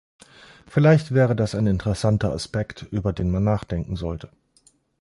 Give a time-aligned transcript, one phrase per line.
[0.65, 4.29] Vielleicht wäre das ein interessanter Aspekt, über den man nachdenken sollte.